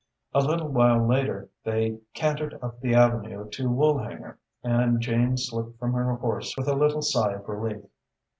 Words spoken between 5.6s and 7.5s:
from her horse with a little sigh of